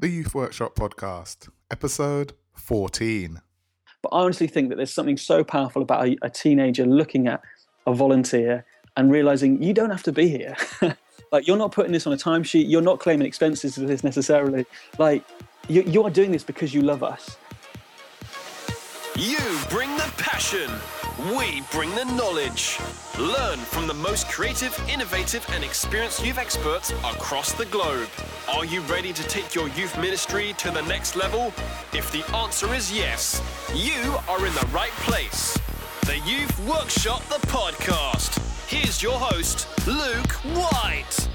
[0.00, 3.40] The Youth Workshop Podcast, episode 14.
[4.00, 7.42] But I honestly think that there's something so powerful about a, a teenager looking at
[7.84, 8.64] a volunteer
[8.96, 10.56] and realizing you don't have to be here.
[11.32, 14.66] like, you're not putting this on a timesheet, you're not claiming expenses for this necessarily.
[15.00, 15.24] Like,
[15.66, 17.36] you, you are doing this because you love us.
[19.16, 20.70] You bring the passion.
[21.18, 22.78] We bring the knowledge.
[23.18, 28.08] Learn from the most creative, innovative, and experienced youth experts across the globe.
[28.48, 31.52] Are you ready to take your youth ministry to the next level?
[31.92, 33.42] If the answer is yes,
[33.74, 35.58] you are in the right place.
[36.02, 38.38] The Youth Workshop, the podcast.
[38.68, 41.28] Here's your host, Luke Whyte.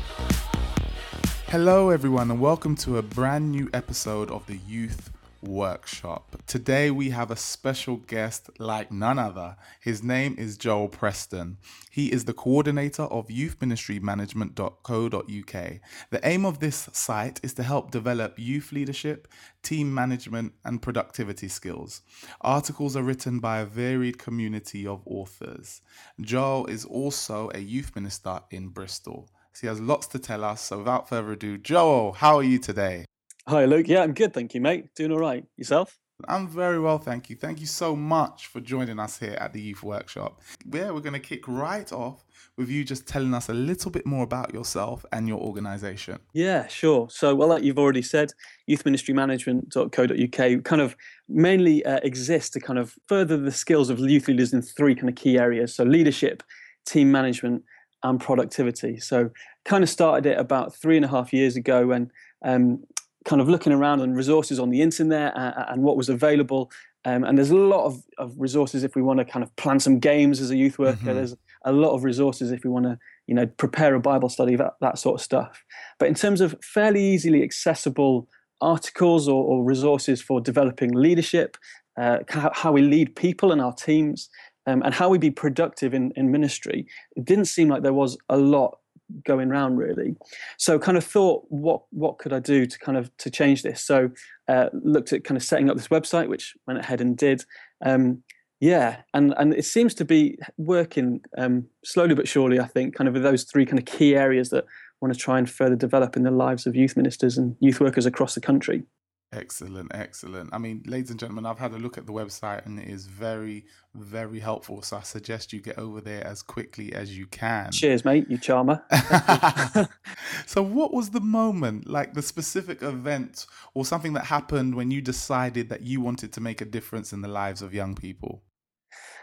[1.47, 5.12] Hello, everyone, and welcome to a brand new episode of the Youth
[5.47, 6.37] Workshop.
[6.47, 9.57] Today we have a special guest like none other.
[9.81, 11.57] His name is Joel Preston.
[11.91, 15.79] He is the coordinator of youthministrymanagement.co.uk.
[16.09, 19.27] The aim of this site is to help develop youth leadership,
[19.61, 22.01] team management, and productivity skills.
[22.41, 25.81] Articles are written by a varied community of authors.
[26.21, 29.29] Joel is also a youth minister in Bristol.
[29.53, 30.61] So he has lots to tell us.
[30.61, 33.05] So without further ado, Joel, how are you today?
[33.45, 33.89] Hi, Luke.
[33.89, 34.33] Yeah, I'm good.
[34.33, 34.95] Thank you, mate.
[34.95, 35.43] Doing all right.
[35.57, 35.99] Yourself?
[36.29, 37.35] I'm very well, thank you.
[37.35, 40.39] Thank you so much for joining us here at the Youth Workshop.
[40.71, 42.23] Yeah, we're going to kick right off
[42.55, 46.19] with you just telling us a little bit more about yourself and your organization.
[46.33, 47.09] Yeah, sure.
[47.09, 48.31] So, well, like you've already said,
[48.69, 50.95] youthministrymanagement.co.uk kind of
[51.27, 55.09] mainly uh, exists to kind of further the skills of youth leaders in three kind
[55.09, 55.75] of key areas.
[55.75, 56.43] So, leadership,
[56.85, 57.63] team management,
[58.03, 58.99] and productivity.
[58.99, 59.31] So,
[59.65, 62.11] kind of started it about three and a half years ago when
[62.45, 62.83] um,
[63.25, 66.71] kind of looking around on resources on the internet and, and what was available.
[67.05, 69.79] Um, and there's a lot of, of resources if we want to kind of plan
[69.79, 70.97] some games as a youth worker.
[70.97, 71.15] Mm-hmm.
[71.15, 71.35] There's
[71.65, 72.97] a lot of resources if we want to,
[73.27, 75.63] you know, prepare a Bible study, that, that sort of stuff.
[75.99, 78.27] But in terms of fairly easily accessible
[78.61, 81.57] articles or, or resources for developing leadership,
[81.99, 84.29] uh, how we lead people and our teams,
[84.65, 88.17] um, and how we be productive in, in ministry, it didn't seem like there was
[88.29, 88.79] a lot
[89.25, 90.15] going round really.
[90.57, 93.81] So kind of thought, what what could I do to kind of to change this?
[93.81, 94.09] So
[94.47, 97.45] uh, looked at kind of setting up this website, which went ahead and did.
[97.85, 98.23] Um,
[98.59, 102.59] yeah, and and it seems to be working um, slowly but surely.
[102.59, 104.67] I think kind of with those three kind of key areas that I
[105.01, 108.05] want to try and further develop in the lives of youth ministers and youth workers
[108.05, 108.83] across the country.
[109.33, 110.51] Excellent, excellent.
[110.53, 113.07] I mean, ladies and gentlemen, I've had a look at the website and it is
[113.07, 114.83] very, very helpful.
[114.83, 117.71] So I suggest you get over there as quickly as you can.
[117.71, 118.83] Cheers, mate, you charmer.
[120.45, 125.01] so, what was the moment, like the specific event or something that happened when you
[125.01, 128.43] decided that you wanted to make a difference in the lives of young people?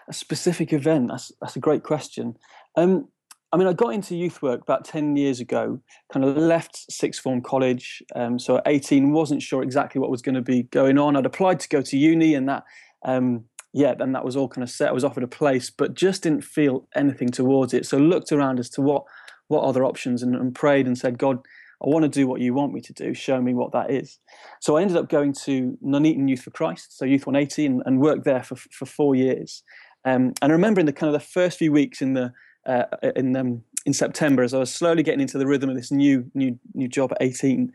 [0.09, 1.09] A specific event?
[1.09, 2.37] That's, that's a great question.
[2.75, 3.09] Um,
[3.53, 5.81] I mean, I got into youth work about 10 years ago,
[6.13, 8.03] kind of left sixth form college.
[8.15, 11.17] Um, so at 18, wasn't sure exactly what was going to be going on.
[11.17, 12.63] I'd applied to go to uni and that,
[13.05, 14.91] um, yeah, then that was all kind of set.
[14.91, 17.87] I was offered a place, but just didn't feel anything towards it.
[17.87, 19.05] So looked around as to what,
[19.49, 21.39] what other options and, and prayed and said, God,
[21.83, 23.15] I want to do what you want me to do.
[23.15, 24.19] Show me what that is.
[24.61, 28.01] So I ended up going to Nuneaton Youth for Christ, so Youth 180, and, and
[28.01, 29.65] worked there for, for four years.
[30.05, 32.33] Um, and I remember in the kind of the first few weeks in the
[32.67, 32.85] uh,
[33.17, 36.31] in um, in September as I was slowly getting into the rhythm of this new
[36.35, 37.73] new new job at 18.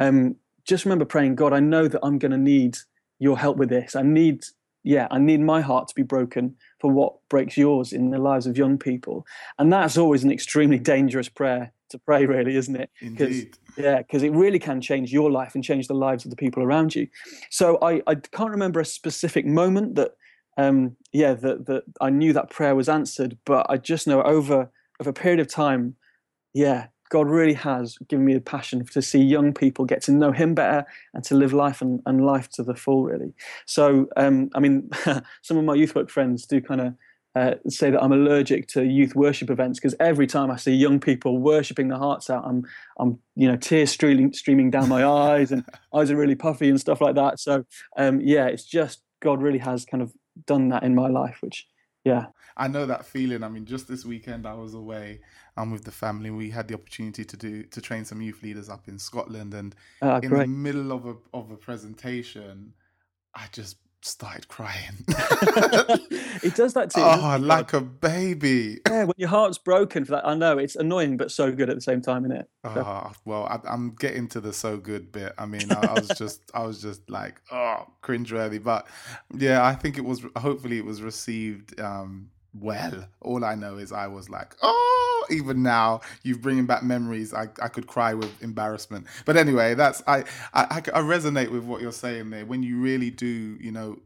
[0.00, 2.76] Um, just remember praying, God, I know that I'm going to need
[3.18, 3.96] your help with this.
[3.96, 4.44] I need,
[4.84, 8.46] yeah, I need my heart to be broken for what breaks yours in the lives
[8.46, 9.26] of young people,
[9.58, 12.90] and that's always an extremely dangerous prayer to pray, really, isn't it?
[13.00, 13.56] Indeed.
[13.76, 16.62] Yeah, because it really can change your life and change the lives of the people
[16.62, 17.08] around you.
[17.50, 20.12] So I, I can't remember a specific moment that
[20.58, 24.70] um, yeah, that that I knew that prayer was answered, but I just know over
[25.00, 25.94] over a period of time,
[26.52, 30.32] yeah, God really has given me a passion to see young people get to know
[30.32, 33.32] Him better and to live life and, and life to the full, really.
[33.66, 34.90] So, um, I mean,
[35.42, 36.94] some of my youth work friends do kind of
[37.34, 40.98] uh, say that I'm allergic to youth worship events because every time I see young
[40.98, 42.66] people worshiping their hearts out, I'm,
[42.98, 45.64] I'm, you know, tears streaming, streaming down my eyes and
[45.94, 47.38] eyes are really puffy and stuff like that.
[47.38, 47.64] So,
[47.96, 50.12] um, yeah, it's just God really has kind of
[50.46, 51.66] done that in my life, which
[52.04, 52.26] yeah.
[52.56, 53.42] I know that feeling.
[53.42, 55.20] I mean, just this weekend I was away
[55.56, 56.30] um, with the family.
[56.30, 59.74] We had the opportunity to do to train some youth leaders up in Scotland, and
[60.02, 60.42] uh, in great.
[60.42, 62.72] the middle of a of a presentation,
[63.34, 64.94] I just started crying.
[65.08, 67.00] it does that too.
[67.00, 68.78] Oh, like a baby.
[68.88, 71.76] Yeah, when your heart's broken for that, I know it's annoying, but so good at
[71.76, 72.48] the same time, isn't it?
[72.64, 72.84] So.
[72.86, 75.32] Oh, well, I, am getting to the so good bit.
[75.38, 78.62] I mean, I, I was just, I was just like, oh, cringeworthy.
[78.62, 78.86] But
[79.36, 80.24] yeah, I think it was.
[80.36, 83.08] Hopefully, it was received um, well.
[83.20, 87.34] All I know is I was like, oh, even now, you're bringing back memories.
[87.34, 89.06] I, I could cry with embarrassment.
[89.24, 90.24] But anyway, that's I,
[90.54, 92.46] I I resonate with what you're saying there.
[92.46, 93.98] When you really do, you know,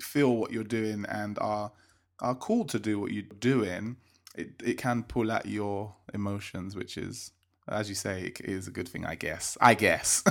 [0.00, 1.72] feel what you're doing and are
[2.20, 3.96] are called to do what you're doing,
[4.34, 7.32] it it can pull at your emotions, which is
[7.70, 9.56] as you say, it is a good thing, I guess.
[9.60, 10.24] I guess.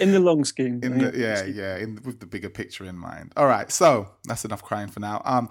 [0.00, 0.80] in the long scheme.
[0.82, 3.32] In the, yeah, yeah, in, with the bigger picture in mind.
[3.36, 5.20] All right, so that's enough crying for now.
[5.24, 5.50] Um,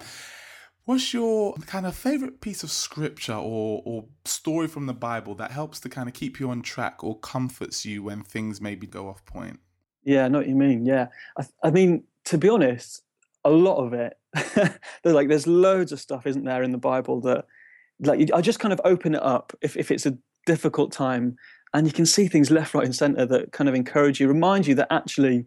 [0.84, 5.50] what's your kind of favorite piece of scripture or or story from the Bible that
[5.50, 9.08] helps to kind of keep you on track or comforts you when things maybe go
[9.08, 9.60] off point?
[10.04, 10.84] Yeah, I know what you mean.
[10.84, 13.02] Yeah, I, I mean to be honest,
[13.44, 14.16] a lot of it.
[14.54, 17.46] there's like there's loads of stuff, isn't there, in the Bible that
[18.00, 20.16] like I just kind of open it up if if it's a
[20.46, 21.36] difficult time
[21.74, 24.66] and you can see things left right and center that kind of encourage you remind
[24.66, 25.46] you that actually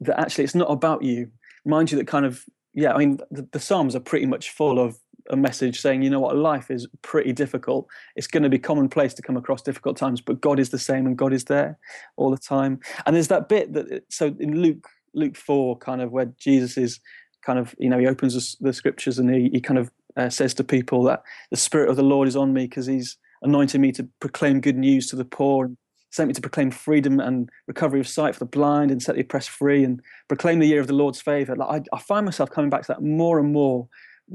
[0.00, 1.30] that actually it's not about you
[1.64, 2.44] remind you that kind of
[2.74, 4.98] yeah i mean the, the psalms are pretty much full of
[5.30, 6.36] a message saying you know what?
[6.36, 7.86] Life is pretty difficult.
[8.16, 11.06] It's going to be commonplace to come across difficult times but god is the same
[11.06, 11.78] and god is there
[12.16, 12.80] all the time.
[13.06, 17.00] And there's that bit that so in luke luke 4 kind of where jesus is
[17.42, 20.54] kind of you know he opens the, scriptures and he, he kind of uh, says
[20.54, 23.90] to people that the spirit of the lord is on me because he's anointed me
[23.90, 25.76] to proclaim good news to the poor and
[26.10, 29.20] sent me to proclaim freedom and recovery of sight for the blind and set the
[29.20, 31.56] oppressed free and proclaim the year of the Lord's favor.
[31.56, 33.88] Like I, I find myself coming back to that more and more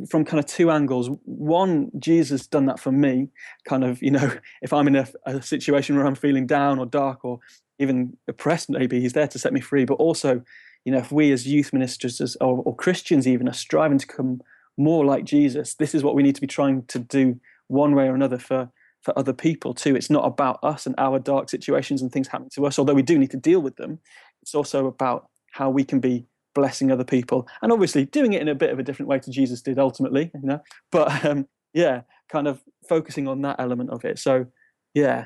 [0.10, 1.10] from kind of two angles.
[1.24, 3.30] One, Jesus done that for me,
[3.68, 4.32] kind of, you know,
[4.62, 7.40] if I'm in a, a situation where I'm feeling down or dark or
[7.80, 9.86] even oppressed, maybe he's there to set me free.
[9.86, 10.42] But also,
[10.86, 14.08] you know, if we as youth ministers as, or, or Christians even are striving to
[14.08, 14.42] come
[14.78, 18.08] more like Jesus, this is what we need to be trying to do one way
[18.08, 18.70] or another for
[19.06, 19.96] for other people too.
[19.96, 23.04] It's not about us and our dark situations and things happening to us, although we
[23.04, 24.00] do need to deal with them.
[24.42, 26.26] It's also about how we can be
[26.56, 29.30] blessing other people and obviously doing it in a bit of a different way to
[29.30, 30.60] Jesus did ultimately, you know.
[30.92, 34.18] But um, yeah, kind of focusing on that element of it.
[34.18, 34.48] So
[34.96, 35.26] yeah,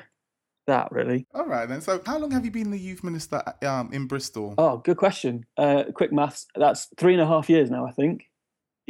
[0.66, 1.26] that really.
[1.34, 1.80] All right then.
[1.80, 4.54] So how long have you been the youth minister um, in Bristol?
[4.58, 5.46] Oh, good question.
[5.56, 6.46] Uh, quick maths.
[6.54, 8.29] That's three and a half years now, I think.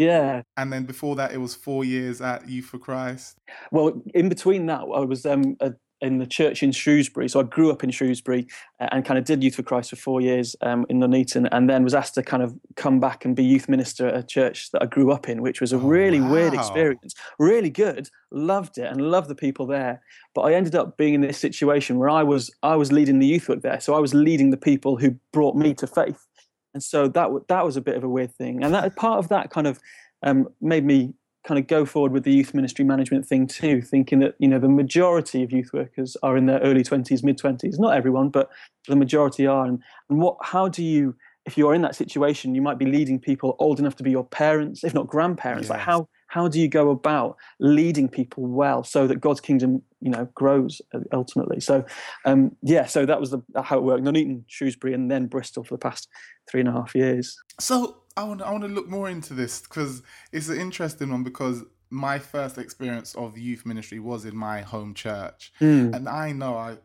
[0.01, 0.43] Yeah.
[0.57, 3.37] And then before that, it was four years at Youth for Christ.
[3.71, 7.29] Well, in between that, I was um, a, in the church in Shrewsbury.
[7.29, 8.47] So I grew up in Shrewsbury
[8.81, 11.69] uh, and kind of did Youth for Christ for four years um, in Nuneaton, and
[11.69, 14.71] then was asked to kind of come back and be youth minister at a church
[14.71, 16.33] that I grew up in, which was a oh, really wow.
[16.33, 17.15] weird experience.
[17.39, 20.01] Really good, loved it, and loved the people there.
[20.35, 23.27] But I ended up being in this situation where I was I was leading the
[23.27, 26.27] youth work there, so I was leading the people who brought me to faith
[26.75, 28.63] and so that that was a bit of a weird thing.
[28.63, 29.81] And that part of that kind of
[30.23, 31.15] um, made me
[31.45, 34.59] kind of go forward with the youth ministry management thing too thinking that you know
[34.59, 38.51] the majority of youth workers are in their early 20s mid 20s not everyone but
[38.89, 39.65] the majority are.
[39.65, 43.19] And, and what how do you if you're in that situation you might be leading
[43.19, 45.65] people old enough to be your parents if not grandparents.
[45.65, 45.71] Yes.
[45.71, 50.11] like how how do you go about leading people well so that God's kingdom, you
[50.11, 50.81] know, grows
[51.13, 51.59] ultimately?
[51.59, 51.85] So,
[52.25, 54.05] um, yeah, so that was the, how it worked.
[54.05, 56.09] Nuneaton, Shrewsbury, and then Bristol for the past
[56.49, 57.37] three and a half years.
[57.59, 61.25] So I want I want to look more into this because it's an interesting one
[61.25, 65.93] because my first experience of youth ministry was in my home church, mm.
[65.93, 66.77] and I know I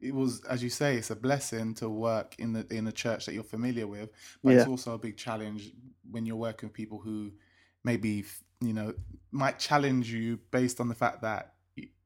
[0.00, 3.26] it was as you say it's a blessing to work in the in a church
[3.26, 4.10] that you're familiar with
[4.44, 4.58] but yeah.
[4.58, 5.72] it's also a big challenge
[6.10, 7.32] when you're working with people who
[7.84, 8.22] maybe
[8.60, 8.94] you know
[9.30, 11.54] might challenge you based on the fact that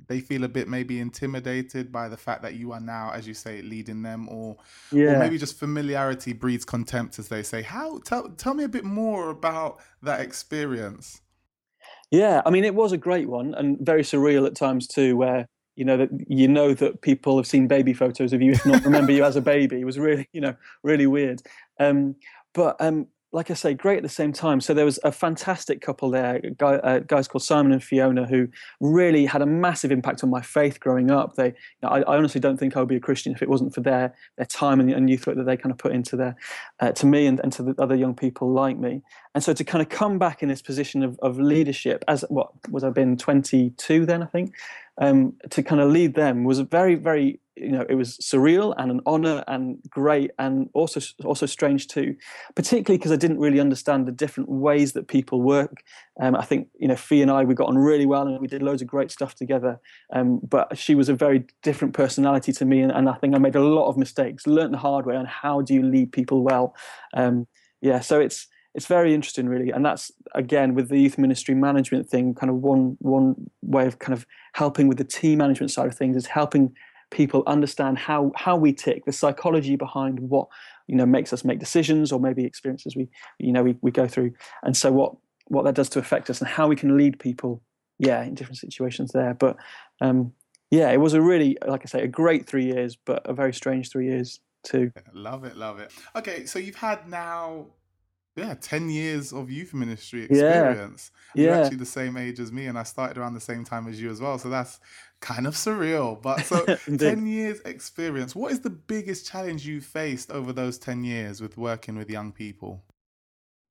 [0.08, 3.34] they feel a bit maybe intimidated by the fact that you are now as you
[3.34, 4.56] say leading them or
[4.90, 5.12] yeah.
[5.12, 7.62] or maybe just familiarity breeds contempt as they say.
[7.62, 11.20] How tell tell me a bit more about that experience.
[12.10, 15.46] Yeah i mean it was a great one and very surreal at times too where
[15.76, 18.84] you know that you know that people have seen baby photos of you if not
[18.84, 19.80] remember you as a baby.
[19.80, 21.42] It was really you know really weird.
[21.78, 22.16] Um,
[22.54, 24.60] but um, like I say, great at the same time.
[24.60, 28.46] So there was a fantastic couple there, guy, uh, guys called Simon and Fiona, who
[28.80, 31.34] really had a massive impact on my faith growing up.
[31.34, 33.48] They, you know, I, I, honestly don't think I would be a Christian if it
[33.48, 36.14] wasn't for their their time and, and youth work that they kind of put into
[36.14, 36.36] their
[36.80, 39.00] uh, to me and, and to the other young people like me.
[39.34, 42.50] And so to kind of come back in this position of, of leadership, as what
[42.70, 44.54] was I been 22 then, I think,
[45.00, 48.90] um, to kind of lead them was very, very you know it was surreal and
[48.90, 52.16] an honor and great and also also strange too
[52.54, 55.82] particularly because i didn't really understand the different ways that people work.
[56.20, 58.46] Um, i think you know fee and i we got on really well and we
[58.46, 59.80] did loads of great stuff together
[60.14, 63.38] um, but she was a very different personality to me and, and, i think i
[63.38, 66.42] made a lot of mistakes learned the hard way on how do you lead people
[66.42, 66.74] well.
[67.14, 67.46] Um,
[67.80, 72.08] yeah so it's it's very interesting really and that's again with the youth ministry management
[72.08, 75.86] thing kind of one one way of kind of helping with the team management side
[75.86, 76.74] of things is helping
[77.12, 80.48] people understand how how we tick, the psychology behind what
[80.88, 84.08] you know makes us make decisions, or maybe experiences we you know we, we go
[84.08, 84.32] through,
[84.64, 85.14] and so what
[85.46, 87.62] what that does to affect us, and how we can lead people
[87.98, 89.34] yeah, in different situations there.
[89.34, 89.56] But
[90.00, 90.32] um,
[90.70, 93.54] yeah, it was a really, like I say, a great three years, but a very
[93.54, 94.90] strange three years too.
[95.12, 95.92] Love it, love it.
[96.16, 97.66] Okay, so you've had now
[98.36, 101.10] yeah, 10 years of youth ministry experience.
[101.34, 101.44] Yeah.
[101.44, 104.00] You're actually the same age as me, and I started around the same time as
[104.00, 104.38] you as well.
[104.38, 104.80] So that's
[105.20, 106.20] kind of surreal.
[106.20, 106.64] But so
[106.96, 108.34] 10 years experience.
[108.34, 112.32] What is the biggest challenge you faced over those 10 years with working with young
[112.32, 112.82] people?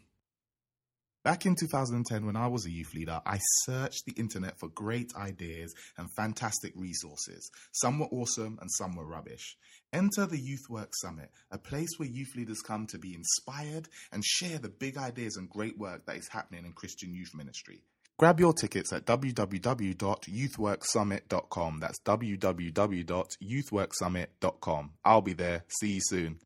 [1.24, 5.12] Back in 2010, when I was a youth leader, I searched the internet for great
[5.18, 7.52] ideas and fantastic resources.
[7.74, 9.58] Some were awesome and some were rubbish.
[9.92, 14.24] Enter the Youth Work Summit, a place where youth leaders come to be inspired and
[14.24, 17.84] share the big ideas and great work that is happening in Christian youth ministry.
[18.18, 21.80] Grab your tickets at www.youthworksummit.com.
[21.80, 24.92] That's www.youthworksummit.com.
[25.04, 25.66] I'll be there.
[25.68, 26.40] See you soon.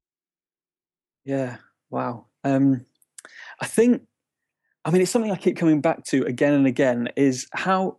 [1.25, 1.57] Yeah,
[1.91, 2.25] wow.
[2.43, 2.87] Um,
[3.59, 4.07] I think
[4.85, 7.09] I mean, it's something I keep coming back to again and again.
[7.15, 7.97] Is how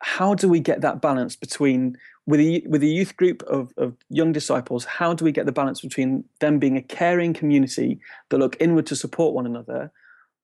[0.00, 3.94] how do we get that balance between with a with a youth group of, of
[4.10, 4.84] young disciples?
[4.84, 8.86] How do we get the balance between them being a caring community that look inward
[8.86, 9.90] to support one another,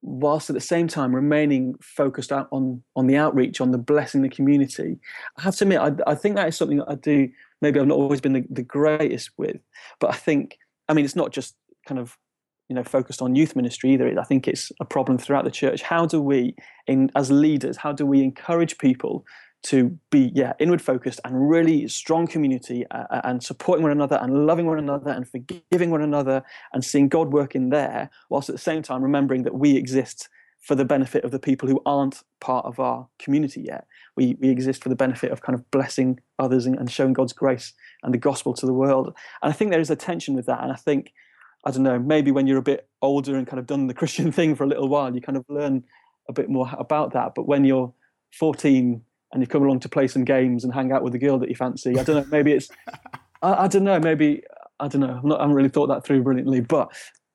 [0.01, 4.23] whilst at the same time remaining focused out on on the outreach, on the blessing
[4.23, 4.99] the community?
[5.37, 7.29] I have to admit, I, I think that is something that I do.
[7.61, 9.61] Maybe I've not always been the, the greatest with,
[10.01, 10.59] but I think
[10.89, 11.55] I mean it's not just
[11.87, 12.17] kind of
[12.73, 14.19] you know focused on youth ministry either.
[14.19, 15.83] I think it's a problem throughout the church.
[15.83, 19.27] How do we in as leaders how do we encourage people
[19.65, 24.47] to be yeah inward focused and really strong community uh, and supporting one another and
[24.47, 28.55] loving one another and forgiving one another and seeing god work in there whilst at
[28.55, 30.29] the same time remembering that we exist
[30.61, 33.85] for the benefit of the people who aren't part of our community yet.
[34.17, 37.33] We, we exist for the benefit of kind of blessing others and, and showing god's
[37.33, 37.73] grace
[38.05, 39.13] and the gospel to the world.
[39.43, 41.13] And i think there is a tension with that and i think
[41.65, 44.33] I don't know, maybe when you're a bit older and kind of done the Christian
[44.33, 45.85] thing for a little while, you kind of learn
[46.29, 47.35] a bit more about that.
[47.35, 47.93] But when you're
[48.39, 49.03] 14
[49.33, 51.49] and you come along to play some games and hang out with a girl that
[51.49, 52.69] you fancy, I don't know, maybe it's,
[53.43, 54.43] I, I don't know, maybe,
[54.81, 56.61] I don't know, I'm not, I haven't really thought that through brilliantly.
[56.61, 56.93] But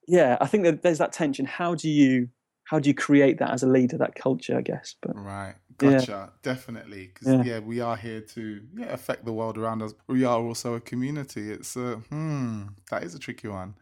[0.07, 1.45] yeah, I think that there's that tension.
[1.45, 2.29] How do you,
[2.65, 4.95] how do you create that as a leader, that culture, I guess?
[5.01, 6.27] But right, gotcha, yeah.
[6.43, 7.11] definitely.
[7.13, 7.43] Because yeah.
[7.43, 7.59] yeah.
[7.59, 9.93] we are here to yeah affect the world around us.
[10.07, 11.49] We are also a community.
[11.49, 13.75] It's a hmm, that is a tricky one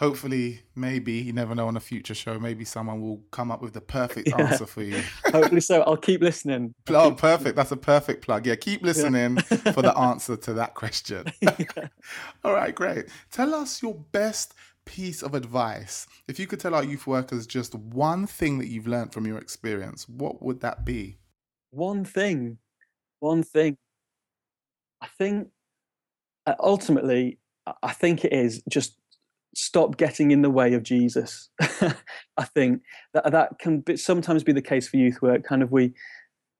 [0.00, 3.74] hopefully, maybe you never know on a future show, maybe someone will come up with
[3.74, 4.40] the perfect yeah.
[4.40, 4.98] answer for you.
[5.26, 5.82] hopefully so.
[5.82, 6.74] I'll keep listening.
[6.88, 7.54] Oh, perfect.
[7.54, 8.46] That's a perfect plug.
[8.46, 9.72] Yeah, keep listening yeah.
[9.72, 11.26] for the answer to that question.
[12.44, 13.06] All right, great.
[13.30, 14.54] Tell us your best
[14.86, 16.06] piece of advice.
[16.26, 19.36] If you could tell our youth workers just one thing that you've learned from your
[19.36, 21.18] experience, what would that be?
[21.72, 22.56] One thing.
[23.18, 23.76] One thing.
[25.02, 25.50] I think
[26.46, 27.38] uh, ultimately,
[27.82, 28.96] I think it is just
[29.54, 31.48] stop getting in the way of Jesus.
[31.60, 32.82] I think
[33.14, 35.44] that that can be, sometimes be the case for youth work.
[35.44, 35.92] Kind of we,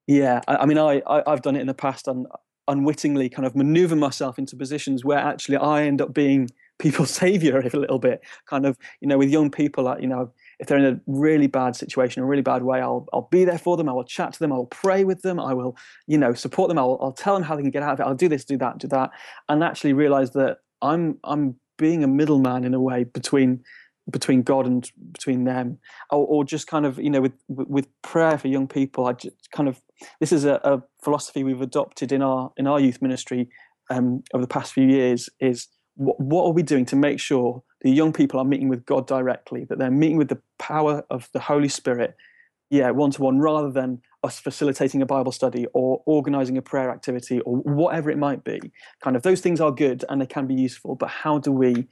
[0.06, 0.40] yeah.
[0.48, 2.26] I, I mean, I, I have done it in the past and
[2.68, 6.48] unwittingly kind of maneuver myself into positions where actually I end up being
[6.80, 8.22] people's savior a little bit.
[8.46, 10.32] Kind of you know with young people, you know.
[10.58, 13.58] If they're in a really bad situation, a really bad way, I'll I'll be there
[13.58, 13.88] for them.
[13.88, 14.52] I will chat to them.
[14.52, 15.40] I will pray with them.
[15.40, 15.74] I will,
[16.06, 16.78] you know, support them.
[16.78, 18.02] I'll I'll tell them how they can get out of it.
[18.02, 19.10] I'll do this, do that, do that,
[19.48, 23.64] and actually realize that I'm I'm being a middleman in a way between
[24.10, 25.78] between God and between them,
[26.10, 29.06] or, or, just kind of you know with with prayer for young people.
[29.06, 29.80] I just kind of
[30.20, 33.48] this is a, a philosophy we've adopted in our in our youth ministry
[33.88, 35.30] um, over the past few years.
[35.40, 38.84] Is what, what are we doing to make sure the young people are meeting with
[38.84, 42.14] God directly, that they're meeting with the power of the Holy Spirit,
[42.70, 46.90] yeah, one to one, rather than us facilitating a Bible study or organizing a prayer
[46.90, 48.60] activity or whatever it might be.
[49.02, 51.88] Kind of those things are good and they can be useful, but how do we,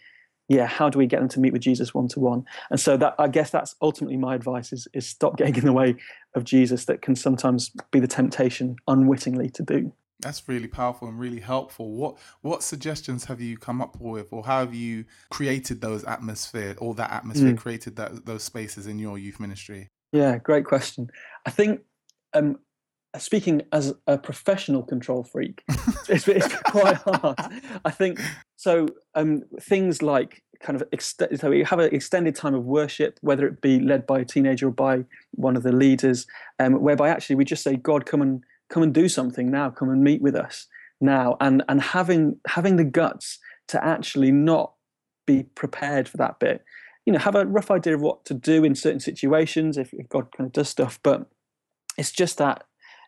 [0.49, 2.45] yeah, how do we get them to meet with Jesus one to one?
[2.71, 5.73] And so that I guess that's ultimately my advice is is stop getting in the
[5.73, 5.97] way
[6.35, 9.93] of Jesus that can sometimes be the temptation unwittingly to do.
[10.21, 11.93] That's really powerful and really helpful.
[11.93, 16.77] What what suggestions have you come up with, or how have you created those atmosphere,
[16.79, 17.59] or that atmosphere, mm.
[17.59, 19.91] created that those spaces in your youth ministry?
[20.13, 21.11] Yeah, great question.
[21.45, 21.81] I think
[22.33, 22.59] um,
[23.19, 25.63] speaking as a professional control freak,
[26.09, 27.39] it's, it's quite hard.
[27.85, 28.21] I think
[28.57, 28.89] so.
[29.15, 33.47] Um, things like kind of ext- so we have an extended time of worship, whether
[33.47, 36.27] it be led by a teenager or by one of the leaders,
[36.59, 39.89] um, whereby actually we just say, God, come and come and do something now, come
[39.89, 40.67] and meet with us
[41.01, 43.39] now, and and having having the guts
[43.69, 44.73] to actually not
[45.27, 46.65] be prepared for that bit,
[47.09, 50.07] you know, have a rough idea of what to do in certain situations if, if
[50.11, 51.27] God kind of does stuff, but
[51.97, 52.65] it's just that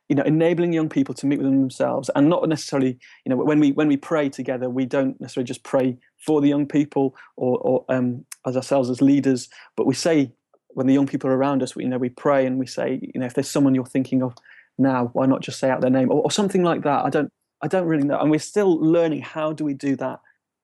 [0.09, 3.61] you know enabling young people to meet with themselves and not necessarily you know when
[3.61, 7.59] we when we pray together we don't necessarily just pray for the young people or,
[7.59, 10.33] or um, as ourselves as leaders but we say
[10.71, 12.99] when the young people are around us we, you know we pray and we say
[13.03, 14.35] you know if there's someone you're thinking of
[14.79, 17.05] now why not just say out their name or, or something like that?
[17.05, 17.31] I don't
[17.61, 18.19] i don't really know.
[18.19, 20.21] And we're still learning how do we do that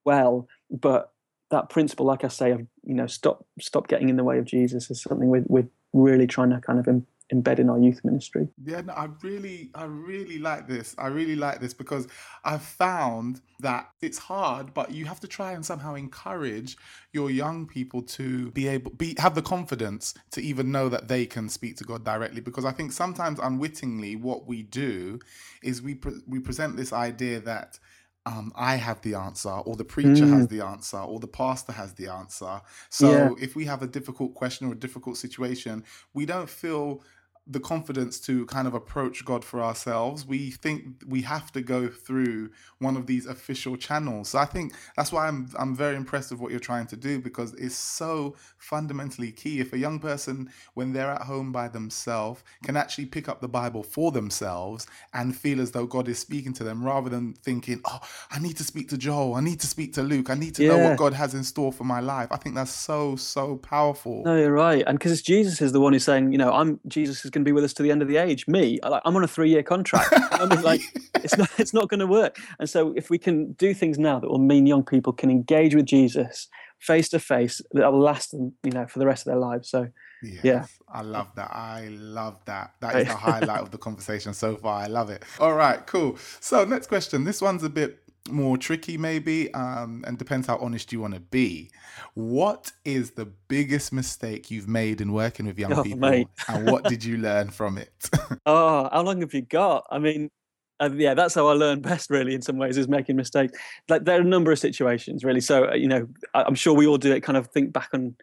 [0.06, 1.12] well but
[1.50, 4.44] that principle like i say of you know stop stop getting in the way of
[4.44, 6.86] jesus is something we're, we're really trying to kind of
[7.32, 8.48] embed in our youth ministry.
[8.64, 10.94] Yeah, no, I really, I really like this.
[10.98, 12.06] I really like this because
[12.44, 16.76] I've found that it's hard, but you have to try and somehow encourage
[17.12, 21.26] your young people to be able, be have the confidence to even know that they
[21.26, 22.40] can speak to God directly.
[22.40, 25.18] Because I think sometimes unwittingly, what we do
[25.62, 27.78] is we pre- we present this idea that
[28.26, 30.32] um, I have the answer, or the preacher mm.
[30.32, 32.60] has the answer, or the pastor has the answer.
[32.90, 33.30] So yeah.
[33.40, 37.02] if we have a difficult question or a difficult situation, we don't feel
[37.48, 40.26] the confidence to kind of approach God for ourselves.
[40.26, 44.30] We think we have to go through one of these official channels.
[44.30, 47.20] So I think that's why I'm I'm very impressed with what you're trying to do
[47.20, 49.60] because it's so fundamentally key.
[49.60, 53.48] If a young person, when they're at home by themselves, can actually pick up the
[53.48, 57.80] Bible for themselves and feel as though God is speaking to them, rather than thinking,
[57.84, 58.00] "Oh,
[58.30, 60.64] I need to speak to Joel, I need to speak to Luke, I need to
[60.64, 60.70] yeah.
[60.70, 64.24] know what God has in store for my life." I think that's so so powerful.
[64.24, 67.24] No, you're right, and because Jesus is the one who's saying, you know, I'm Jesus
[67.24, 68.48] is going to be with us to the end of the age.
[68.48, 70.08] Me, I'm on a three year contract.
[70.32, 70.80] I mean, like,
[71.16, 72.38] it's not, it's not going to work.
[72.58, 75.74] And so, if we can do things now that will mean young people can engage
[75.74, 79.32] with Jesus face to face, that will last them, you know, for the rest of
[79.32, 79.68] their lives.
[79.68, 79.88] So,
[80.22, 81.50] yes, yeah, I love that.
[81.52, 82.72] I love that.
[82.80, 84.82] That is the highlight of the conversation so far.
[84.82, 85.22] I love it.
[85.38, 86.16] All right, cool.
[86.40, 87.24] So, next question.
[87.24, 91.20] This one's a bit more tricky maybe um, and depends how honest you want to
[91.20, 91.70] be.
[92.14, 96.84] What is the biggest mistake you've made in working with young oh, people and what
[96.84, 98.10] did you learn from it?
[98.46, 99.86] Oh how long have you got?
[99.90, 100.30] I mean
[100.78, 103.58] uh, yeah that's how i learn best really in some ways is making mistakes.
[103.88, 105.40] Like there are a number of situations really.
[105.40, 108.16] So uh, you know i'm sure we all do it kind of think back on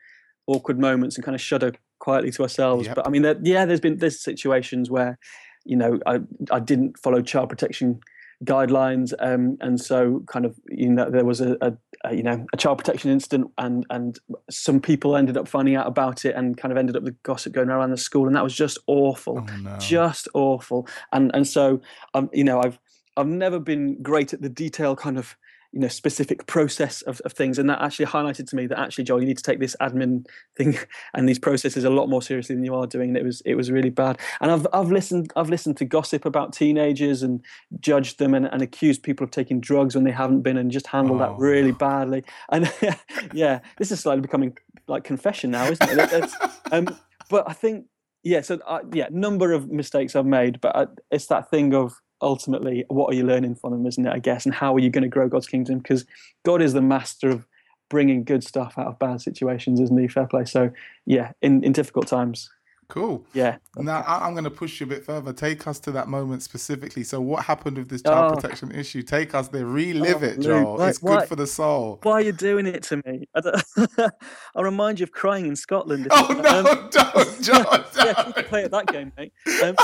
[0.48, 2.86] awkward moments and kind of shudder quietly to ourselves.
[2.88, 2.96] Yep.
[2.96, 5.18] but i mean there, yeah there's been there's situations where
[5.66, 6.20] you know I,
[6.52, 8.02] I didn't follow child protection
[8.44, 11.74] guidelines, um, and so kind of you know there was a, a,
[12.06, 15.88] a, you know a child protection incident, and and some people ended up finding out
[15.88, 18.44] about it, and kind of ended up the gossip going around the school, and that
[18.44, 19.78] was just awful, oh, no.
[19.78, 21.82] just awful, and and so
[22.14, 22.80] um, you know I've
[23.18, 25.36] I've never been great at the detail kind of
[25.74, 27.58] you know specific process of, of things.
[27.58, 30.26] And that actually highlighted to me that actually joel you need to take this admin
[30.56, 30.78] thing
[31.14, 33.10] and these processes a lot more seriously than you are doing.
[33.10, 34.20] And it was it was really bad.
[34.40, 37.44] And i've i've listened i've listened to gossip about teenagers and
[37.80, 40.88] judged them and, and accused people of taking drugs when they haven't been and just
[40.88, 41.26] handled oh.
[41.26, 42.24] that really badly.
[42.50, 42.72] And
[43.34, 44.58] yeah this is slightly becoming
[44.88, 46.32] like confession now isn't it?
[46.72, 46.88] Um,
[47.30, 47.86] but i think
[48.24, 51.76] yeah so uh, yeah number of mistakes i've made but I, uh, it's that thing
[51.76, 54.80] of ultimately what are you learning from them isn't it i guess and how are
[54.80, 56.06] you going to grow god's kingdom because
[56.44, 57.46] god is the master of
[57.90, 60.72] bringing good stuff out of bad situations isn't he fair play so
[61.06, 62.50] yeah in, in difficult times
[62.94, 63.26] Cool.
[63.34, 63.58] Yeah.
[63.76, 65.34] Now I'm going to push you a bit further.
[65.34, 67.04] Take us to that moment specifically.
[67.04, 68.36] So, what happened with this child oh.
[68.36, 69.02] protection issue?
[69.02, 69.66] Take us there.
[69.66, 70.78] Relive oh, it, Joel.
[70.78, 72.00] Why, it's good why, for the soul.
[72.04, 73.28] Why are you doing it to me?
[74.56, 76.08] I'll remind you of crying in Scotland.
[76.12, 76.60] Oh no!
[76.60, 77.86] Um, don't, Joel, don't.
[77.96, 79.34] yeah, play at that game, mate.
[79.64, 79.76] Um,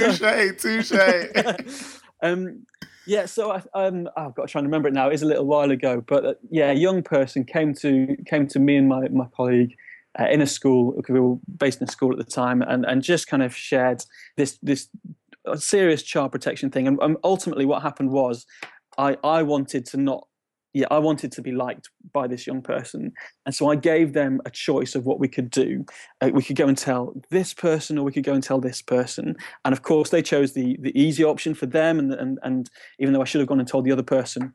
[0.00, 1.98] touche, touche.
[2.22, 2.66] um,
[3.06, 5.08] yeah, so I, um, oh, I've got to try and remember it now.
[5.08, 8.58] It's a little while ago, but uh, yeah, a young person came to came to
[8.58, 9.76] me and my my colleague
[10.18, 12.84] uh, in a school because we were based in a school at the time, and
[12.84, 14.04] and just kind of shared
[14.36, 14.88] this this
[15.56, 16.86] serious child protection thing.
[16.86, 18.46] And, and ultimately, what happened was,
[18.98, 20.28] I I wanted to not
[20.74, 23.12] yeah, I wanted to be liked by this young person.
[23.44, 25.84] And so I gave them a choice of what we could do.
[26.20, 28.80] Uh, we could go and tell this person, or we could go and tell this
[28.80, 29.36] person.
[29.64, 31.98] And of course, they chose the, the easy option for them.
[31.98, 34.52] And, and, and even though I should have gone and told the other person.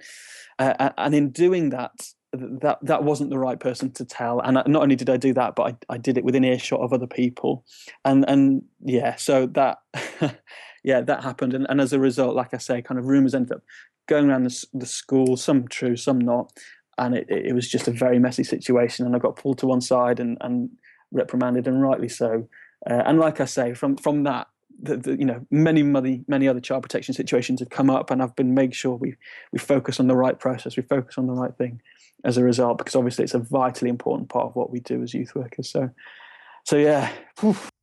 [0.57, 1.91] Uh, and in doing that,
[2.33, 5.55] that that wasn't the right person to tell and not only did i do that
[5.55, 7.63] but i, I did it within earshot of other people
[8.03, 9.77] and and yeah so that
[10.83, 13.53] yeah that happened and, and as a result like i say kind of rumors ended
[13.53, 13.61] up
[14.07, 16.51] going around the, the school some true some not
[16.97, 19.81] and it, it was just a very messy situation and i got pulled to one
[19.81, 20.69] side and, and
[21.11, 22.47] reprimanded and rightly so
[22.89, 24.47] uh, and like i say from from that
[24.81, 28.21] the, the, you know many many many other child protection situations have come up, and
[28.21, 29.15] I've been made sure we
[29.51, 31.81] we focus on the right process, we focus on the right thing
[32.23, 35.13] as a result, because obviously it's a vitally important part of what we do as
[35.13, 35.69] youth workers.
[35.69, 35.89] So,
[36.63, 37.11] so yeah.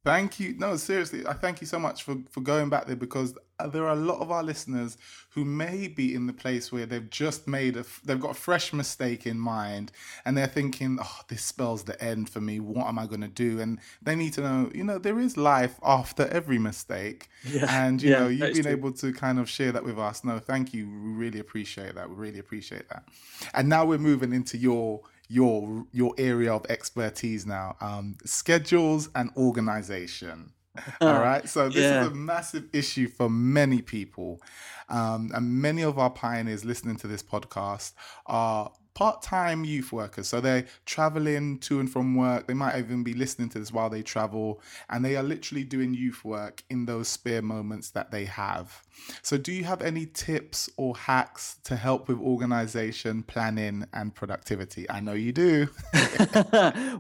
[0.05, 0.55] Thank you.
[0.59, 3.85] No, seriously, I thank you so much for, for going back there because uh, there
[3.85, 4.99] are a lot of our listeners
[5.31, 8.75] who may be in the place where they've just made a, they've got a fresh
[8.75, 9.93] mistake in mind
[10.27, 12.61] and they're thinking, oh, this spells the end for me.
[12.61, 13.61] What am I going to do?
[13.61, 17.29] And they need to know, you know, there is life after every mistake.
[17.45, 17.65] Yeah.
[17.85, 18.73] And, you yeah, know, you've been true.
[18.73, 20.23] able to kind of share that with us.
[20.23, 20.87] No, thank you.
[20.87, 22.09] We really appreciate that.
[22.09, 23.05] We really appreciate that.
[23.53, 25.01] And now we're moving into your
[25.35, 30.53] your your area of expertise now um, schedules and organization
[31.01, 32.03] all right so this yeah.
[32.03, 34.41] is a massive issue for many people
[34.89, 37.95] um, and many of our pioneers listening to this podcast
[38.27, 40.29] are part-time youth workers.
[40.29, 42.47] So they're traveling to and from work.
[42.47, 44.61] They might even be listening to this while they travel.
[44.89, 48.83] And they are literally doing youth work in those spare moments that they have.
[49.23, 54.89] So do you have any tips or hacks to help with organization planning and productivity?
[54.91, 55.69] I know you do.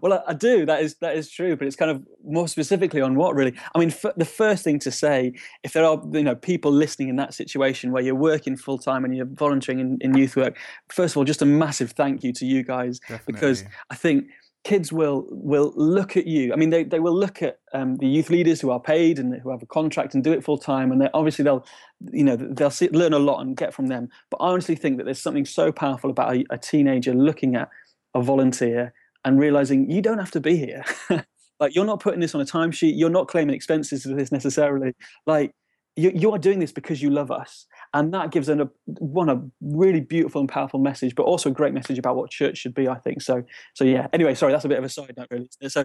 [0.01, 0.67] Well I, do.
[0.67, 3.55] That is that is true but it's kind of more specifically on what really?
[3.75, 7.09] I mean f- the first thing to say if there are you know people listening
[7.09, 10.57] in that situation where you're working full-time and you're volunteering in, in youth work
[10.89, 13.33] first of all just a massive massive thank you to you guys Definitely.
[13.33, 14.27] because I think
[14.65, 16.53] kids will will look at you.
[16.53, 19.35] I mean, they, they will look at um, the youth leaders who are paid and
[19.41, 21.65] who have a contract and do it full time, and they, obviously they'll
[22.13, 24.09] you know they'll see, learn a lot and get from them.
[24.31, 27.69] But I honestly think that there's something so powerful about a, a teenager looking at
[28.15, 28.93] a volunteer
[29.25, 30.85] and realizing you don't have to be here.
[31.61, 32.93] like you're not putting this on a timesheet.
[32.97, 34.95] You're not claiming expenses for this necessarily.
[35.27, 35.55] Like
[35.97, 37.67] you, you are doing this because you love us.
[37.93, 41.73] And that gives a one a really beautiful and powerful message but also a great
[41.73, 43.23] message about what church should be i think.
[43.23, 44.09] So so yeah.
[44.13, 45.85] Anyway sorry that's a bit of a side note really so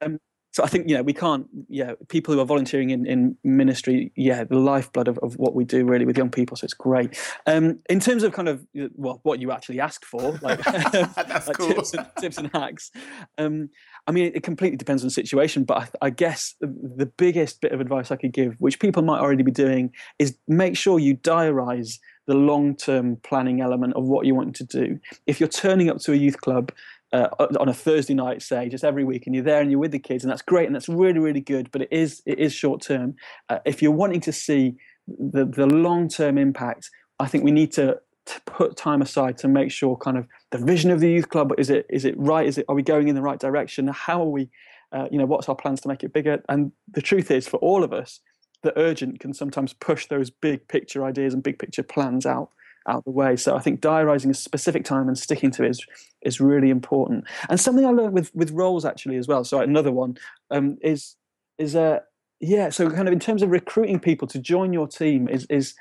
[0.00, 0.18] um,
[0.52, 4.12] so I think you know we can't yeah people who are volunteering in, in ministry
[4.16, 7.18] yeah the lifeblood of, of what we do really with young people so it's great
[7.46, 11.68] um, in terms of kind of well what you actually ask for like, like cool.
[11.74, 12.90] tips, and, tips and hacks
[13.38, 13.70] um,
[14.06, 17.72] I mean, it completely depends on the situation, but I, I, guess the biggest bit
[17.72, 21.16] of advice I could give, which people might already be doing, is make sure you
[21.16, 24.98] diarize the long term planning element of what you want to do.
[25.26, 26.72] If you're turning up to a youth club
[27.12, 29.92] uh, on a Thursday night, say, just every week, and you're there and you're with
[29.92, 32.52] the kids, and that's great and that's really, really good, but it is it is
[32.52, 33.14] short term.
[33.48, 34.76] Uh, if you're wanting to see
[35.08, 39.48] the the long term impact, I think we need to to put time aside to
[39.48, 42.46] make sure kind of the vision of the youth club is it is it right?
[42.46, 43.88] Is it are we going in the right direction?
[43.88, 44.48] How are we
[44.92, 46.42] uh, you know what's our plans to make it bigger?
[46.48, 48.20] And the truth is for all of us
[48.62, 52.50] the urgent can sometimes push those big picture ideas and big picture plans out
[52.88, 53.36] out the way.
[53.36, 55.86] So i think diarizing a specific time and sticking to it is
[56.22, 57.24] is really important.
[57.48, 60.16] And something i learned with with roles actually as well so another one
[60.50, 61.16] um, is
[61.58, 62.00] is uh
[62.40, 65.74] yeah so kind of in terms of recruiting people to join your team is is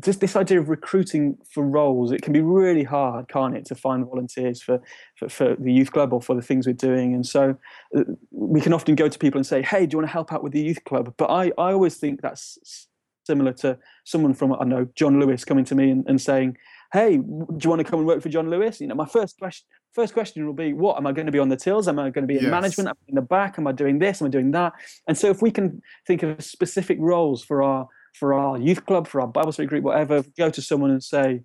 [0.00, 2.12] just this idea of recruiting for roles.
[2.12, 4.80] It can be really hard can't it to find volunteers for,
[5.16, 7.14] for, for the youth club or for the things we're doing.
[7.14, 7.56] And so
[7.94, 10.32] uh, we can often go to people and say hey do you want to help
[10.32, 11.12] out with the youth club?
[11.16, 12.88] But i i always think that's
[13.24, 16.56] similar to someone from i know john lewis coming to me and, and saying
[16.92, 19.38] hey do you want to come and work for john lewis you know my first
[19.38, 21.98] question first question will be what am i going to be on the tills am
[21.98, 22.50] i going to be in yes.
[22.50, 24.72] management am I in the back am i doing this am i doing that
[25.06, 29.08] and so if we can think of specific roles for our for our youth club,
[29.08, 31.42] for our Bible study group, whatever, go to someone and say,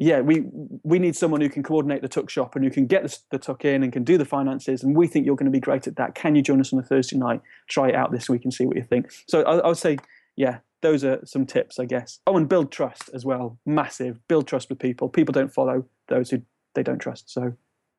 [0.00, 0.44] yeah, we
[0.84, 3.38] we need someone who can coordinate the tuck shop and who can get the, the
[3.38, 4.84] tuck in and can do the finances.
[4.84, 6.14] And we think you're going to be great at that.
[6.14, 7.40] Can you join us on a Thursday night?
[7.68, 9.10] Try it out this week and see what you think.
[9.26, 9.98] So I, I would say,
[10.36, 12.20] yeah, those are some tips, I guess.
[12.26, 13.58] Oh, and build trust as well.
[13.66, 14.20] Massive.
[14.28, 15.08] Build trust with people.
[15.08, 16.42] People don't follow those who
[16.74, 17.30] they don't trust.
[17.30, 17.52] So,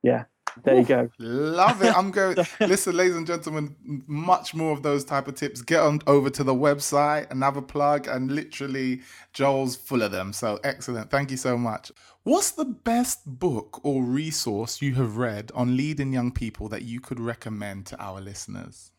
[0.03, 0.25] yeah,
[0.63, 1.09] there you go.
[1.19, 1.95] Love it.
[1.95, 2.37] I'm going.
[2.59, 3.75] Listen, ladies and gentlemen,
[4.07, 5.61] much more of those type of tips.
[5.61, 9.01] Get on over to the website, another plug, and literally
[9.33, 10.33] Joel's full of them.
[10.33, 11.11] So excellent.
[11.11, 11.91] Thank you so much.
[12.23, 16.99] What's the best book or resource you have read on leading young people that you
[16.99, 18.91] could recommend to our listeners?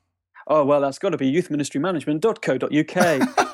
[0.51, 2.97] Oh well, that's got to be youthministrymanagement.co.uk.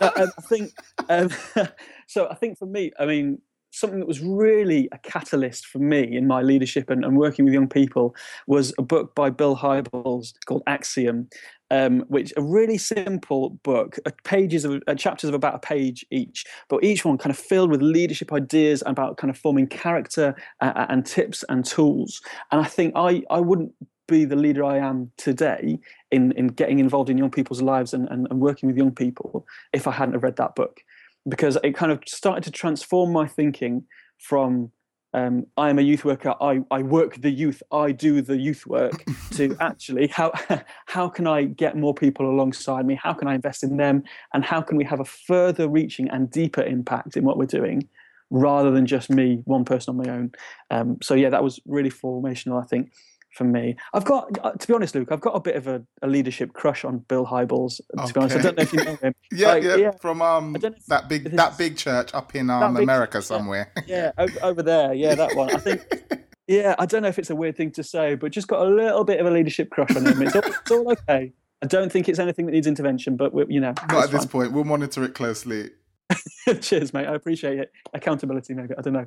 [0.02, 0.72] uh, um, I think
[1.10, 1.28] um,
[2.06, 2.26] so.
[2.28, 3.38] I think for me, I mean,
[3.70, 7.52] something that was really a catalyst for me in my leadership and, and working with
[7.52, 11.28] young people was a book by Bill Hybels called Axiom,
[11.70, 16.46] um, which a really simple book, pages of uh, chapters of about a page each,
[16.70, 20.86] but each one kind of filled with leadership ideas about kind of forming character uh,
[20.88, 22.22] and tips and tools.
[22.50, 23.72] And I think I I wouldn't
[24.06, 25.78] be the leader I am today
[26.10, 29.46] in in getting involved in young people's lives and, and, and working with young people
[29.72, 30.80] if I hadn't have read that book
[31.28, 33.84] because it kind of started to transform my thinking
[34.18, 34.70] from
[35.14, 36.34] um, I am a youth worker.
[36.42, 37.62] I, I work the youth.
[37.72, 39.02] I do the youth work.
[39.32, 40.32] to actually, how
[40.86, 42.98] how can I get more people alongside me?
[43.02, 44.02] How can I invest in them?
[44.34, 47.88] And how can we have a further reaching and deeper impact in what we're doing,
[48.28, 50.32] rather than just me, one person on my own?
[50.70, 52.62] Um, so yeah, that was really formational.
[52.62, 52.92] I think
[53.36, 53.76] for me.
[53.92, 56.52] I've got, uh, to be honest, Luke, I've got a bit of a, a leadership
[56.54, 57.76] crush on Bill Hybels.
[57.76, 58.12] To Okay.
[58.12, 59.14] be honest, I don't know if you know him.
[59.32, 59.90] Yeah, Like, yeah, yeah.
[60.00, 63.18] from um I don't know if that big that big church up in um America
[63.18, 63.72] church, somewhere.
[63.86, 64.94] Yeah, over, over there.
[64.94, 65.50] Yeah, that one.
[65.54, 65.82] I think.
[66.48, 68.70] Yeah, I don't know if it's a weird thing to say, but just got a
[68.70, 70.22] little bit of a leadership crush on him.
[70.22, 71.32] It's all, it's all okay.
[71.60, 74.26] I don't think it's anything that needs intervention, but we're, you know, Not at this
[74.26, 74.52] point.
[74.52, 75.70] We'll monitor it closely.
[76.60, 77.06] Cheers, mate.
[77.08, 77.72] I appreciate it.
[77.94, 78.74] Accountability, maybe.
[78.78, 79.06] I don't know.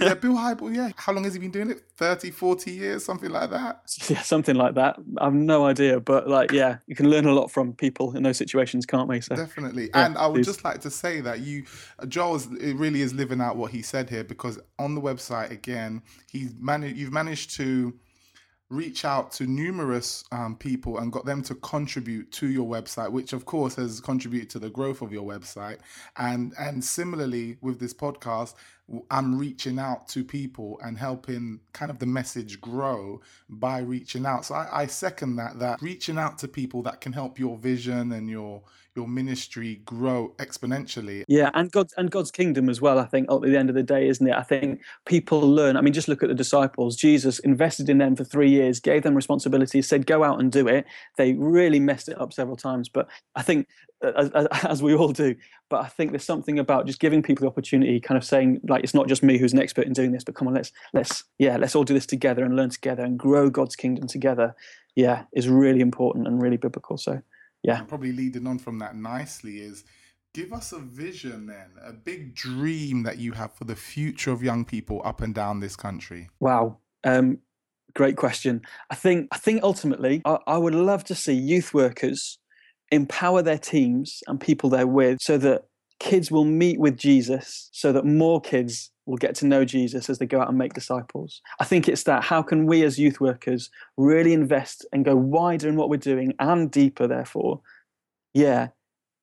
[0.00, 0.90] Yeah, Bill Hybel, yeah.
[0.96, 1.82] How long has he been doing it?
[1.96, 3.82] 30, 40 years, something like that?
[4.08, 4.96] Yeah, something like that.
[5.18, 8.36] I've no idea, but like, yeah, you can learn a lot from people in those
[8.36, 9.20] situations, can't we?
[9.20, 9.90] So, Definitely.
[9.90, 10.46] Yeah, and I would please.
[10.46, 11.64] just like to say that you,
[12.08, 15.50] Joel, is, it really is living out what he said here because on the website,
[15.50, 17.94] again, he's managed, you've managed to
[18.72, 23.34] reach out to numerous um, people and got them to contribute to your website, which
[23.34, 25.78] of course has contributed to the growth of your website.
[26.16, 28.54] And and similarly with this podcast,
[29.10, 34.44] i'm reaching out to people and helping kind of the message grow by reaching out.
[34.46, 38.12] So I, I second that that reaching out to people that can help your vision
[38.12, 38.62] and your
[38.94, 41.24] your ministry grow exponentially.
[41.28, 42.98] Yeah, and God's and God's kingdom as well.
[42.98, 44.34] I think at the end of the day, isn't it?
[44.34, 45.76] I think people learn.
[45.76, 46.96] I mean, just look at the disciples.
[46.96, 50.68] Jesus invested in them for three years, gave them responsibilities, said, "Go out and do
[50.68, 50.84] it."
[51.16, 53.66] They really messed it up several times, but I think,
[54.04, 55.34] uh, as, as- as we all do,
[55.70, 58.84] but I think there's something about just giving people the opportunity, kind of saying, like,
[58.84, 61.24] it's not just me who's an expert in doing this, but come on, let's let's
[61.38, 64.54] yeah, let's all do this together and learn together and grow God's kingdom together.
[64.94, 66.98] Yeah, is really important and really biblical.
[66.98, 67.22] So
[67.62, 67.78] yeah.
[67.78, 69.84] And probably leading on from that nicely is
[70.34, 74.42] give us a vision then, a big dream that you have for the future of
[74.42, 76.28] young people up and down this country.
[76.40, 76.78] Wow.
[77.04, 77.38] Um,
[77.94, 78.62] great question.
[78.90, 82.38] I think I think ultimately I, I would love to see youth workers
[82.90, 85.62] empower their teams and people they're with so that
[86.02, 90.18] kids will meet with Jesus so that more kids will get to know Jesus as
[90.18, 91.40] they go out and make disciples.
[91.60, 95.68] I think it's that how can we as youth workers really invest and go wider
[95.68, 97.60] in what we're doing and deeper therefore.
[98.34, 98.68] Yeah,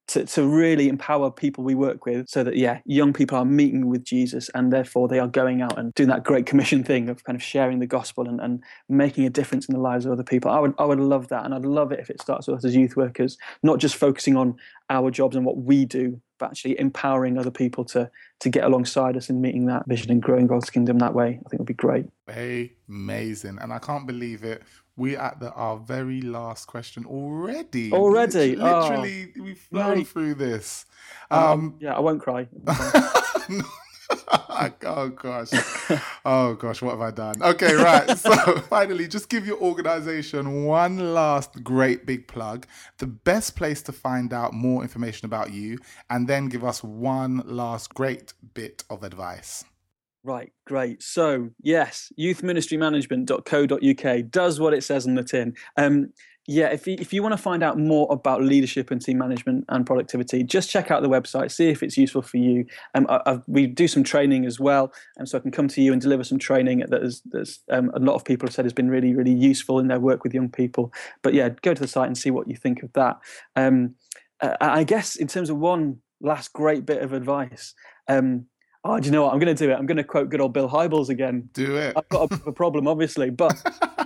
[0.07, 3.87] to, to really empower people we work with so that yeah young people are meeting
[3.89, 7.23] with jesus and therefore they are going out and doing that great commission thing of
[7.25, 10.23] kind of sharing the gospel and, and making a difference in the lives of other
[10.23, 12.57] people i would i would love that and i'd love it if it starts with
[12.57, 14.57] us as youth workers not just focusing on
[14.89, 19.15] our jobs and what we do but actually empowering other people to to get alongside
[19.17, 21.73] us in meeting that vision and growing god's kingdom that way i think would be
[21.73, 22.05] great
[22.87, 23.57] Amazing.
[23.61, 24.63] And I can't believe it.
[24.97, 27.91] We're at the, our very last question already.
[27.91, 28.55] Already?
[28.55, 30.07] Lit- Oh, Literally, we've flown right.
[30.07, 30.85] through this.
[31.31, 32.47] um, Um, yeah i won't cry
[34.85, 35.49] oh gosh.
[36.25, 37.41] Oh gosh, what have I done?
[37.41, 38.17] Okay, right.
[38.29, 42.67] So finally, just give your organization one last great big plug,
[42.97, 47.43] the best place to find out more information about you, and then give us one
[47.45, 49.63] last great bit of advice.
[50.23, 51.01] Right, great.
[51.01, 55.55] So, yes, youthministrymanagement.co.uk does what it says on the tin.
[55.77, 56.11] Um,
[56.51, 59.65] yeah, if you, if you want to find out more about leadership and team management
[59.69, 62.65] and productivity, just check out the website, see if it's useful for you.
[62.95, 65.79] Um, I, I, we do some training as well, and so I can come to
[65.79, 68.65] you and deliver some training that is, that's um, a lot of people have said
[68.65, 70.91] has been really, really useful in their work with young people.
[71.21, 73.19] But yeah, go to the site and see what you think of that.
[73.55, 73.93] Um,
[74.41, 77.75] uh, I guess in terms of one last great bit of advice,
[78.07, 78.47] um,
[78.83, 79.33] oh, do you know what?
[79.33, 79.75] I'm going to do it.
[79.75, 81.47] I'm going to quote good old Bill Hybels again.
[81.53, 81.93] Do it.
[81.95, 83.53] I've got a, a problem, obviously, but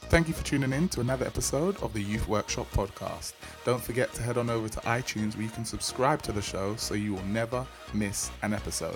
[0.03, 3.33] Thank you for tuning in to another episode of the Youth Workshop podcast.
[3.65, 6.77] Don't forget to head on over to iTunes where you can subscribe to the show
[6.77, 8.95] so you will never miss an episode.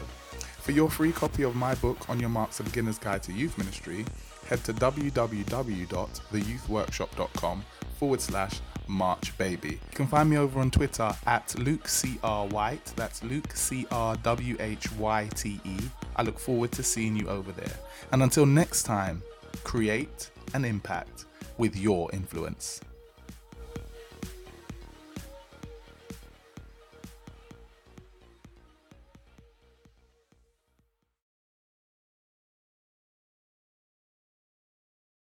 [0.63, 3.58] For your free copy of my book, On Your Marks, A Beginner's Guide to Youth
[3.58, 4.06] Ministry,
[4.47, 7.65] head to www.theyouthworkshop.com
[7.99, 9.71] forward slash March Baby.
[9.71, 12.93] You can find me over on Twitter at Luke CR Whyte.
[12.95, 15.78] That's Luke C R W H Y T E.
[16.15, 17.76] I look forward to seeing you over there.
[18.13, 19.21] And until next time,
[19.65, 21.26] create an impact
[21.58, 22.80] with your influence.